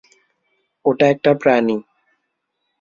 [0.85, 1.77] ওটা একটা প্রাণী।